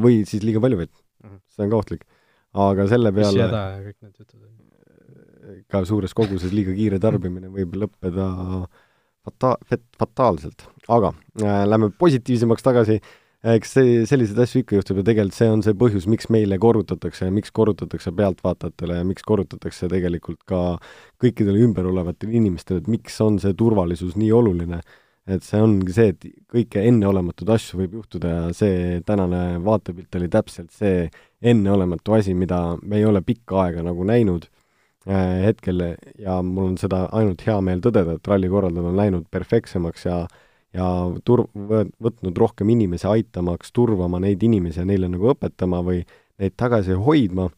[0.03, 1.41] või siis liiga palju vett -hmm.
[1.55, 2.07] see on ka ohtlik.
[2.55, 5.65] Aga selle peale püssihäda ja kõik need jutud.
[5.69, 8.29] ka suures koguses liiga kiire tarbimine võib lõppeda
[9.29, 9.57] fata-,
[9.99, 10.69] fataalselt.
[10.89, 13.01] aga äh, lähme positiivsemaks tagasi
[13.47, 17.29] eks see, selliseid asju ikka juhtub ja tegelikult see on see põhjus, miks meile korrutatakse
[17.29, 20.63] ja miks korrutatakse pealtvaatajatele ja miks korrutatakse tegelikult ka
[21.23, 24.81] kõikidele ümber olevatele inimestele, et miks on see turvalisus nii oluline.
[25.29, 30.29] Et see ongi see, et kõike enneolematuid asju võib juhtuda ja see tänane vaatepilt oli
[30.33, 31.09] täpselt see
[31.45, 34.49] enneolematu asi, mida me ei ole pikka aega nagu näinud
[35.07, 35.85] äh, hetkel.
[36.19, 40.23] Ja mul on seda ainult hea meel tõdeda, et ralli korraldamine on läinud perfektsemaks ja
[40.77, 40.87] ja
[41.25, 46.03] tur-, võtnud rohkem inimesi aitamaks turvama neid inimesi ja neile nagu õpetama või
[46.39, 47.49] neid tagasi hoidma.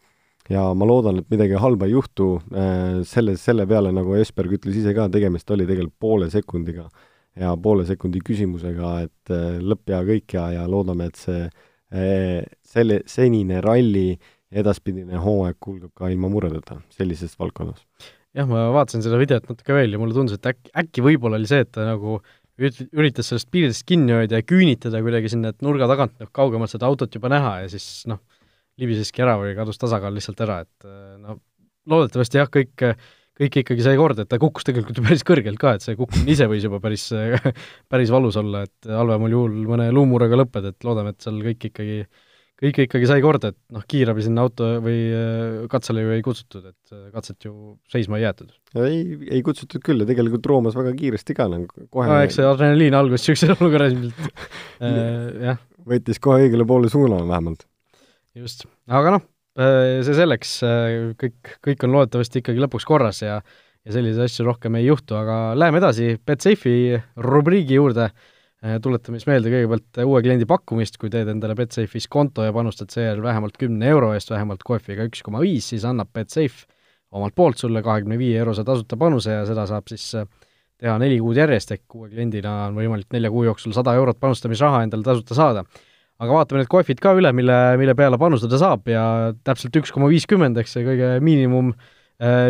[0.50, 4.78] Ja ma loodan, et midagi halba ei juhtu, äh, selle, selle peale, nagu Esperg ütles
[4.80, 6.88] ise ka, tegemist oli tegelikult poole sekundiga
[7.38, 11.46] ja poole sekundi küsimusega, et äh, lõpp ja kõik ja, ja loodame, et see,
[11.94, 14.14] äh, selle, senine ralli
[14.50, 17.84] edaspidine hooaeg kulgeb ka ilma muredeta sellises valdkonnas.
[18.34, 21.50] jah, ma vaatasin seda videot natuke veel ja mulle tundus, et äkki, äkki võib-olla oli
[21.50, 25.62] see, et ta nagu äh, üritas sellest piiridest kinni hoida ja küünitada kuidagi sinna, et
[25.64, 28.20] nurga tagant noh, kaugemalt seda autot juba näha ja siis noh,
[28.80, 30.90] libiseski ära või kadus tasakaal lihtsalt ära, et
[31.20, 31.38] no
[31.90, 32.74] loodetavasti jah, kõik,
[33.40, 36.34] kõik ikkagi sai korda, et ta kukkus tegelikult ju päris kõrgelt ka, et see kukkumine
[36.34, 37.06] ise võis juba päris,
[37.92, 42.02] päris valus olla, et halvemal juhul mõne luumurega lõpped, et loodame, et seal kõik ikkagi
[42.60, 46.66] kõike ikkagi sai korda, et noh, kiirabi sinna auto või äh, katsele ju ei kutsutud,
[46.68, 47.54] et äh, katset ju
[47.92, 48.52] seisma ei jäetud.
[48.82, 49.00] ei,
[49.38, 52.96] ei kutsutud küll ja tegelikult roomas väga kiiresti ka nagu kohe no eks see adrenaliin
[52.98, 54.32] algas niisuguses olukorras ilmselt
[54.84, 54.92] äh,,
[55.48, 55.60] jah.
[55.88, 57.64] võttis kohe õigele poole suuna vähemalt.
[58.36, 59.26] just, aga noh,
[59.60, 60.52] see selleks,
[61.20, 63.40] kõik, kõik on loodetavasti ikkagi lõpuks korras ja
[63.80, 68.10] ja selliseid asju rohkem ei juhtu, aga läheme edasi Betsafe'i rubriigi juurde
[68.60, 72.52] Äh, tuletame siis meelde kõigepealt äh, uue kliendi pakkumist, kui teed endale Betsafe'is konto ja
[72.52, 76.66] panustad seejärel vähemalt kümne euro eest vähemalt kohviga üks koma viis, siis annab Betsafe
[77.16, 80.28] omalt poolt sulle kahekümne viie eurose tasuta panuse ja seda saab siis äh,
[80.76, 84.84] teha neli kuud järjest, ehk uue kliendina on võimalik nelja kuu jooksul sada eurot panustamisraha
[84.84, 85.64] endale tasuta saada.
[86.20, 89.04] Aga vaatame need kohvid ka üle, mille, mille peale panustada saab ja
[89.46, 91.72] täpselt üks koma viiskümmend, eks see kõige miinimum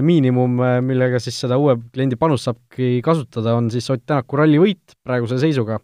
[0.02, 5.38] miinimum, millega siis seda uue kliendi panust saabki kasutada, on siis Ott Tänaku rallivõit praeguse
[5.38, 5.76] seisuga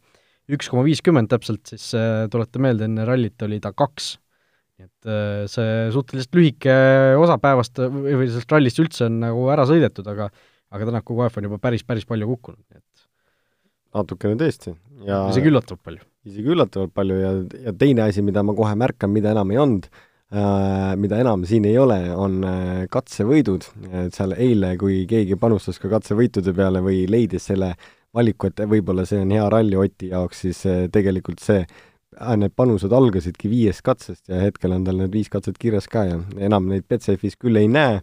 [0.53, 4.16] üks koma viiskümmend täpselt, siis äh, tuleta meelde, enne rallit oli ta kaks.
[4.77, 6.72] et äh, see suhteliselt lühike
[7.16, 10.29] osa päevast või sellest rallist üldse on nagu ära sõidetud, aga
[10.75, 12.95] aga Tänaku KF on juba päris, päris palju kukkunud, nii et
[13.96, 14.76] natukene tõesti.
[15.06, 16.04] Ja isegi üllatavalt palju.
[16.26, 17.32] isegi üllatavalt palju ja,
[17.68, 21.66] ja teine asi, mida ma kohe märkan, mida enam ei olnud äh,, mida enam siin
[21.68, 23.68] ei ole, on äh, katsevõidud,
[24.04, 28.64] et seal eile, kui keegi panustas ka katsevõitude peale või leidis selle äh, valiku, et
[28.70, 31.64] võib-olla see on hea ralli Oti jaoks, siis eh, tegelikult see,
[32.16, 36.06] äh, need panused algasidki viiest katsest ja hetkel on tal need viis katset kirjas ka
[36.09, 38.00] ja enam neid Betsafe'is küll ei näe,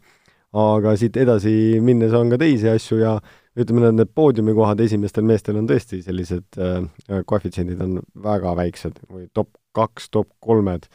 [0.54, 3.16] aga siit edasi minnes on ka teisi asju ja
[3.60, 6.86] ütleme, need, need poodiumikohad esimestel meestel on tõesti sellised äh,,
[7.30, 10.88] koefitsiendid on väga väiksed või top kaks, top kolmed,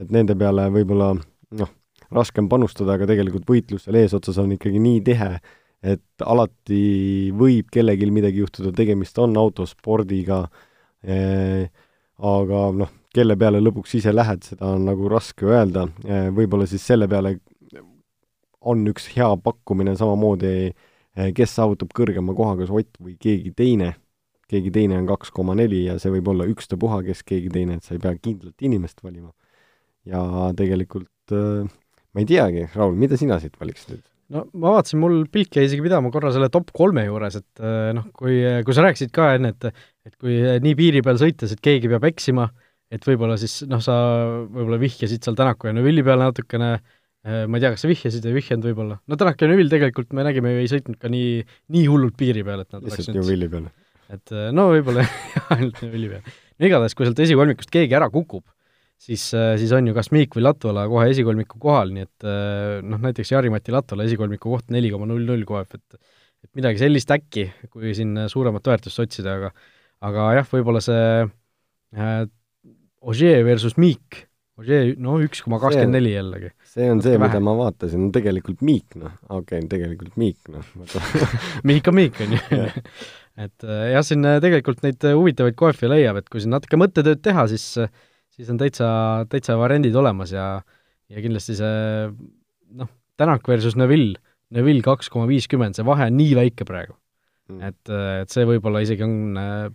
[0.00, 1.74] et nende peale võib-olla noh,
[2.14, 5.30] raskem panustada, aga tegelikult võitlus seal eesotsas on ikkagi nii tihe,
[5.84, 10.44] et alati võib kellelgi midagi juhtuda, tegemist on autospordiga
[11.02, 11.66] eh,,
[12.24, 15.88] aga noh, kelle peale lõpuks ise lähed, seda on nagu raske öelda.
[16.06, 17.36] Eh,, võib-olla siis selle peale
[18.64, 20.74] on üks hea pakkumine samamoodi eh,,
[21.14, 23.92] kes saavutab kõrgema koha, kas Ott või keegi teine,
[24.50, 27.86] keegi teine on kaks koma neli ja see võib olla ükstapuha, kes keegi teine, et
[27.86, 29.32] sa ei pea kindlat inimest valima.
[30.04, 30.20] ja
[30.56, 31.70] tegelikult äh,
[32.14, 34.04] ma ei teagi, Raul, mida sina siit valiksid nüüd?
[34.34, 37.90] no ma vaatasin, mul pilk jäi isegi pidama korra selle top kolme juures, et eh,
[37.96, 39.68] noh, kui, kui sa rääkisid ka enne, et
[40.04, 42.48] et kui nii piiri peal sõites, et keegi peab eksima,
[42.92, 43.94] et võib-olla siis noh, sa
[44.44, 46.93] võib-olla vihjasid seal Tänaku ja Neuvilli peale natukene, eh,
[47.24, 50.10] ma ei tea, kas sa vihjasid või ei vihjanud võib-olla, no Tänak ja Neuvill tegelikult
[50.16, 51.38] me nägime ju ei sõitnud ka nii,
[51.72, 53.70] nii hullult piiri peal, et nad lihtsalt Neuvilli peale.
[54.12, 55.06] et eh, no võib-olla
[55.56, 56.34] ainult Neuvilli peal.
[56.60, 58.44] no igatahes, kui sealt esikolmikust keegi ära kukub,
[59.00, 62.82] siis, äh, siis on ju kas Miik või Latvala kohe esikolmiku kohal, nii et äh,
[62.84, 65.98] noh, näiteks Jari-Mati Latvala esikolmiku koht neli koma null null kohe, et
[66.44, 69.54] et midagi sellist äkki, kui siin suuremat väärtust otsida, aga
[70.04, 72.24] aga jah, võib-olla see äh,
[73.04, 74.26] Ogier versus Miik,
[74.60, 76.52] Ogier no üks koma kakskümmend neli jällegi.
[76.74, 80.72] See on see, mida ma vaatasin, tegelikult Miik, noh, okei okay,, tegelikult Miik, noh.
[81.68, 82.64] Miik on Miik, on ju.
[83.44, 87.46] Et äh, jah, siin tegelikult neid huvitavaid kohvi leiab, et kui siin natuke mõttetööd teha,
[87.50, 87.90] siis äh,
[88.34, 88.88] siis on täitsa,
[89.30, 90.48] täitsa variandid olemas ja
[91.12, 92.10] ja kindlasti see
[92.74, 94.18] noh, Tänak versus Neville,
[94.50, 96.96] Neville kaks koma viiskümmend, see vahe on nii väike praegu.
[97.44, 97.60] Mm..
[97.68, 97.90] et,
[98.24, 99.66] et see võib-olla isegi on äh,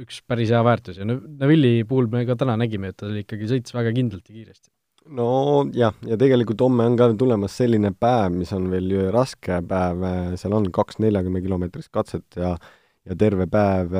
[0.00, 3.76] üks päris hea väärtus ja Neville'i puhul me ka täna nägime, et ta ikkagi sõitis
[3.76, 4.70] väga kindlalt ja kiiresti.
[5.12, 5.28] No
[5.76, 10.06] jah, ja tegelikult homme on ka tulemas selline päev, mis on veel ju raske päev,
[10.40, 12.56] seal on kaks neljakümne kilomeetrist katset ja
[13.04, 13.92] ja terve päev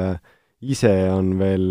[0.65, 1.69] ise on veel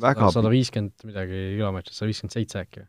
[0.00, 2.86] väga sada viiskümmend midagi kilomeetrit, sada viiskümmend seitse äkki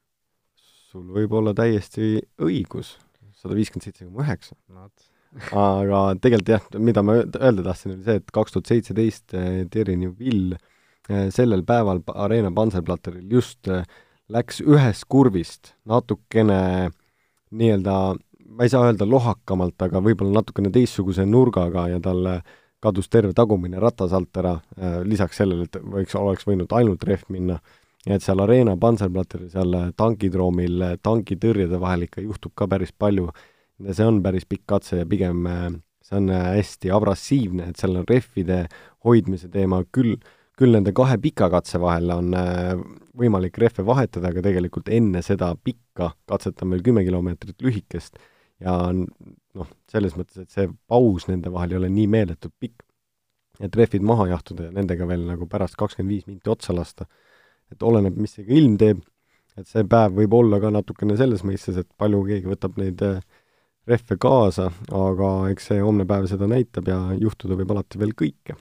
[0.94, 2.94] sul võib olla täiesti õigus,
[3.40, 4.56] sada viiskümmend seitse koma üheksa.
[5.58, 9.96] aga tegelikult jah, mida ma öelda tahtsin, oli see, et kaks tuhat seitseteist eh, Thierry
[9.98, 10.60] Neuville
[11.10, 13.82] eh, sellel päeval Arena Panzerplatteril just eh,
[14.32, 16.90] läks ühest kurvist natukene
[17.54, 17.96] nii-öelda,
[18.54, 22.28] ma ei saa öelda lohakamalt, aga võib-olla natukene teistsuguse nurgaga ja tal
[22.84, 24.58] kadus terve tagumine ratas alt ära,
[25.08, 27.60] lisaks sellele, et võiks, oleks võinud ainult rehv minna.
[28.06, 33.30] ja et seal Arena Panzerplatteril, seal tankidroomil tankitõrjede vahel ikka juhtub ka päris palju
[33.92, 35.68] see on päris pikk katse ja pigem äh,
[36.06, 38.66] see on äh, hästi abrassiivne, et seal on rehvide
[39.06, 40.18] hoidmise teema küll,
[40.64, 42.74] küll nende kahe pika katse vahel on äh,
[43.20, 48.18] võimalik rehve vahetada, aga tegelikult enne seda pikka katset on veel kümme kilomeetrit lühikest
[48.64, 52.86] ja noh, selles mõttes, et see paus nende vahel ei ole nii meeletult pikk,
[53.64, 57.06] et rehvid maha jahtuda ja nendega veel nagu pärast kakskümmend viis minti otsa lasta.
[57.72, 59.00] et oleneb, mis see ilm teeb,
[59.58, 63.24] et see päev võib olla ka natukene selles mõistes, et palju keegi võtab neid äh,
[63.90, 68.58] rehve kaasa, aga eks see homne päev seda näitab ja juhtuda võib alati veel kõike.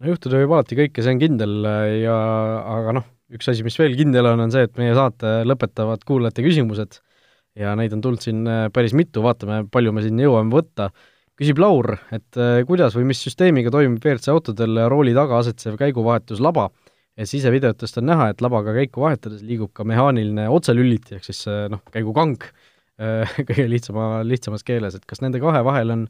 [0.00, 1.54] No juhtuda võib alati kõike, see on kindel
[2.00, 2.16] ja
[2.78, 6.44] aga noh, üks asi, mis veel kindel on, on see, et meie saate lõpetavad kuulajate
[6.46, 7.00] küsimused.
[7.58, 10.90] Ja neid on tulnud siin äh, päris mitu, vaatame, palju me siin jõuame võtta.
[11.40, 16.68] küsib Laur, et äh, kuidas või mis süsteemiga toimib WRC autodel rooli taga asetsev käiguvahetuslaba,
[17.18, 21.66] et sisevideotest on näha, et labaga käiku vahetades liigub ka mehaaniline otselüliti, ehk siis äh,
[21.72, 22.38] noh, käigukang
[23.00, 26.04] Äh, kõige lihtsama, lihtsamas keeles, et kas nende kahe vahel on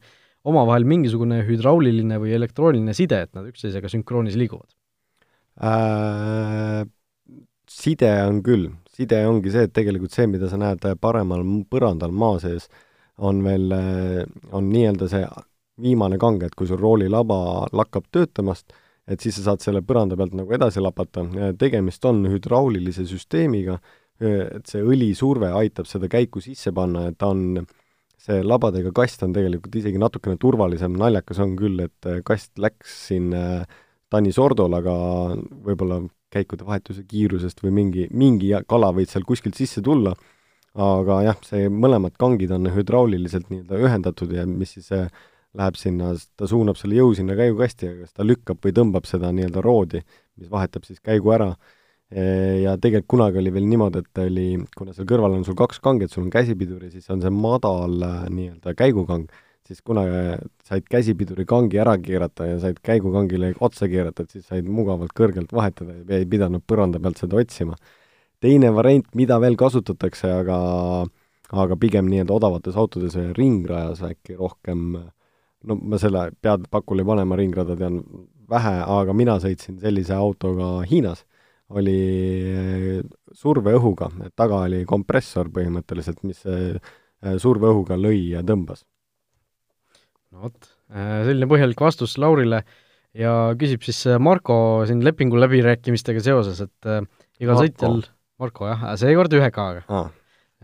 [0.49, 4.71] omavahel mingisugune hüdrauliline või elektrooniline side, et nad üksteisega sünkroonis liiguvad
[5.63, 6.87] äh,?
[7.71, 12.41] Side on küll, side ongi see, et tegelikult see, mida sa näed paremal põrandal maa
[12.43, 12.65] sees,
[13.23, 15.23] on veel, äh, on nii-öelda see
[15.81, 18.75] viimane kang, et kui sul roolilaba lakkab töötamast,
[19.07, 21.25] et siis sa saad selle põranda pealt nagu edasi lapata,
[21.59, 23.79] tegemist on hüdraulilise süsteemiga,
[24.21, 27.65] et see õlisurve aitab seda käiku sisse panna, et ta on,
[28.31, 33.31] see labadega kast on tegelikult isegi natukene turvalisem, naljakas on küll, et kast läks siin
[34.11, 34.95] Tanis Ordol, aga
[35.67, 40.15] võib-olla käikude vahetuse kiirusest või mingi, mingi kala võid seal kuskilt sisse tulla,
[40.79, 44.93] aga jah, see mõlemad kangid on hüdrauliliselt nii-öelda ühendatud ja mis siis
[45.59, 49.33] läheb sinna, ta suunab selle jõu sinna käigukasti ja kas ta lükkab või tõmbab seda
[49.35, 50.05] nii-öelda roodi,
[50.39, 51.51] mis vahetab siis käigu ära
[52.11, 56.11] ja tegelikult kunagi oli veel niimoodi, et oli, kuna seal kõrval on sul kaks kanget,
[56.11, 59.29] sul on käsipidur ja siis on see madal äh, nii-öelda käigukang,
[59.67, 60.03] siis kuna
[60.67, 65.55] said käsipiduri kangi ära keerata ja said käigukangile otsa keerata, et siis said mugavalt kõrgelt
[65.55, 67.79] vahetada ja ei pidanud põranda pealt seda otsima.
[68.41, 70.59] teine variant, mida veel kasutatakse, aga
[71.51, 74.95] aga pigem nii-öelda odavates autodes ringrajas äkki rohkem,
[75.67, 78.03] no ma selle pead pakule ei pane, ma ringrada tean
[78.51, 81.25] vähe, aga mina sõitsin sellise autoga Hiinas
[81.79, 81.99] oli
[82.51, 83.01] äh,
[83.37, 86.79] surveõhuga, et taga oli kompressor põhimõtteliselt, mis äh,
[87.41, 88.85] surveõhuga lõi ja tõmbas.
[90.35, 92.65] no vot, äh, selline põhjalik vastus Laurile
[93.17, 96.91] ja küsib siis Marko siin lepingu läbirääkimistega seoses, et
[97.43, 97.67] igal Marko.
[97.67, 98.01] sõitjal,
[98.43, 100.11] Marko jah, seekord ühe K-ga ah..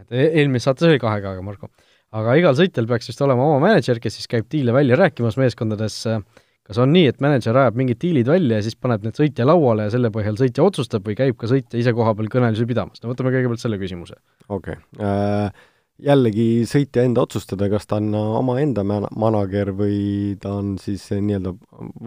[0.03, 1.71] et e-, eelmises saates oli kahe K-ga Marko.
[2.17, 6.03] aga igal sõitjal peaks vist olema oma mänedžer, kes siis käib diile välja rääkimas meeskondades
[6.11, 6.23] äh,
[6.67, 9.87] kas on nii, et mänedžer ajab mingid diilid välja ja siis paneb need sõitja lauale
[9.87, 13.03] ja selle põhjal sõitja otsustab või käib ka sõitja ise koha peal kõnelusi pidamas?
[13.03, 14.19] no võtame kõigepealt selle küsimuse.
[14.49, 15.07] okei okay.
[15.07, 15.67] äh,,
[16.03, 21.55] jällegi sõitja enda otsustada, kas ta on omaenda man-, manager või ta on siis nii-öelda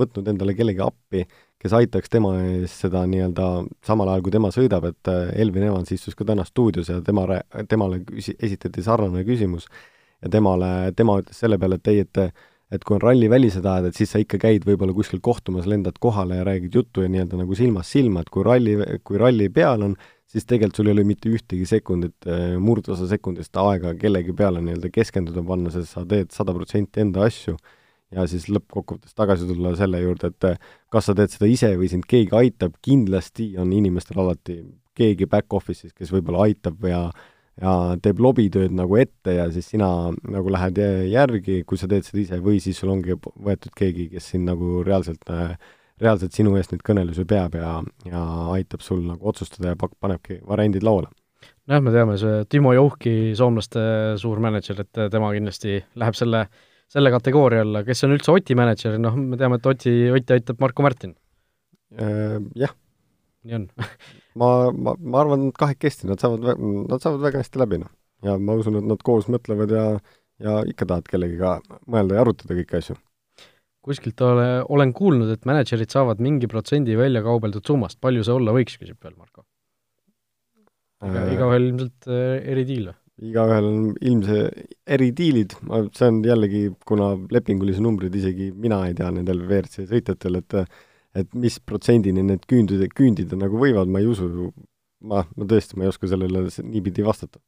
[0.02, 1.24] võtnud endale kellegi appi,
[1.60, 3.48] kes aitaks tema eest seda nii-öelda
[3.86, 7.26] samal ajal, kui tema sõidab, et äh, Elvin Evans istus ka täna stuudios ja tema,
[7.72, 9.68] temale küsi-, esitati sarnane küsimus
[10.20, 12.24] ja temale, tema ütles selle peale, et ei, et
[12.70, 16.38] et kui on rallivälised ajad, et siis sa ikka käid võib-olla kuskil kohtumas, lendad kohale
[16.38, 19.96] ja räägid juttu ja nii-öelda nagu silmast silma, et kui ralli, kui ralli peal on,
[20.30, 24.92] siis tegelikult sul ei ole mitte ühtegi sekundit, äh, murdosa sekundist aega kellegi peale nii-öelda
[24.94, 27.58] keskenduda panna, sest sa teed sada protsenti enda asju
[28.14, 31.90] ja siis lõppkokkuvõttes tagasi tulla selle juurde, et äh, kas sa teed seda ise või
[31.90, 34.62] sind keegi aitab, kindlasti on inimestel alati
[35.00, 37.08] keegi back-office'is, kes võib-olla aitab ja
[37.60, 39.90] ja teeb lobitööd nagu ette ja siis sina
[40.32, 40.80] nagu lähed
[41.12, 44.80] järgi, kui sa teed seda ise, või siis sul ongi võetud keegi, kes sind nagu
[44.88, 45.28] reaalselt,
[46.00, 48.24] reaalselt sinu eest neid kõnelusi peab ja, ja
[48.56, 51.12] aitab sul nagu otsustada ja pak-, panebki variandid lauale.
[51.68, 53.86] nojah, me teame, see Timo Jouhki, soomlaste
[54.20, 56.46] suur mänedžer, et tema kindlasti läheb selle,
[56.90, 60.64] selle kategooria alla, kes on üldse Oti mänedžer, noh, me teame, et Oti, Otti aitab
[60.64, 61.18] Marko Märtin
[61.90, 62.74] Jah.
[63.48, 63.68] Nii on
[64.40, 67.92] ma, ma, ma arvan, et kahekesti nad saavad, nad saavad väga hästi läbi, noh.
[68.26, 69.86] ja ma usun, et nad koos mõtlevad ja,
[70.44, 72.98] ja ikka tahavad kellegiga mõelda ja arutada kõiki asju.
[73.86, 78.56] kuskilt ole, olen kuulnud, et mänedžerid saavad mingi protsendi välja kaubeldud summast, palju see olla
[78.56, 79.46] võiks, küsib veel Marko.
[81.06, 83.00] iga äh,, igaühel ilmselt äh, eri diil või?
[83.30, 84.36] igaühel on ilmse
[84.88, 85.56] eridiilid,
[85.96, 90.56] see on jällegi, kuna lepingulisi numbreid isegi mina ei tea nendel WRC sõitjatel, et
[91.18, 94.50] et mis protsendini need küündida, küündida nagu võivad, ma ei usu,
[95.02, 97.42] ma, ma tõesti, ma ei oska sellele niipidi vastata.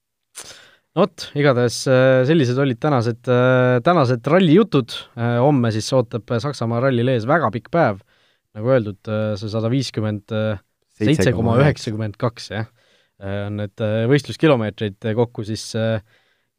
[0.96, 6.82] no vot, igatahes äh, sellised olid tänased, äh, tänased rallijutud, äh, homme siis ootab Saksamaa
[6.88, 8.02] rallil ees väga pikk päev,
[8.58, 9.00] nagu öeldud,
[9.40, 10.34] see sada viiskümmend
[11.00, 12.72] seitse koma üheksakümmend kaks, jah.
[13.22, 13.78] On need
[14.10, 15.68] võistluskilomeetreid kokku siis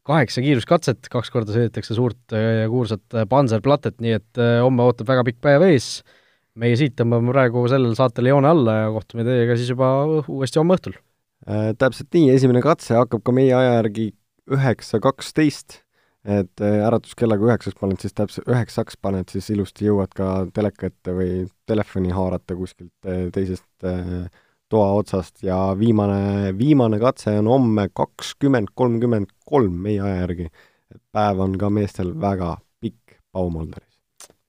[0.06, 5.40] kaheksa kiiruskatset, kaks korda sõidetakse suurt ja kuulsat Panzerplattet, nii et homme ootab väga pikk
[5.42, 5.88] päev ees,
[6.60, 9.92] meie siit tõmbame praegu sellel saatel joone alla ja kohtume teiega siis juba
[10.26, 11.72] uuesti homme õhtul äh,.
[11.78, 14.10] Täpselt nii, esimene katse hakkab ka meie aja järgi
[14.52, 15.80] üheksa kaksteist,
[16.28, 21.44] et äratuskellaga üheksaks paned siis täpselt, üheksaks paned siis ilusti jõuad ka teleka ette või
[21.66, 24.26] telefoni haarata kuskilt teisest äh,
[24.72, 30.48] toa otsast ja viimane, viimane katse on homme kakskümmend kolmkümmend kolm meie aja järgi.
[30.92, 34.00] et päev on ka meestel väga pikk Baumolderis.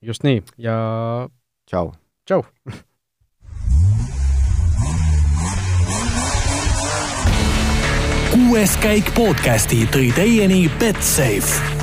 [0.02, 0.76] just nii ja
[1.74, 1.90] tšau.
[2.26, 2.42] tšau
[8.34, 11.73] kuues käik podcasti tõi teieni Betsafe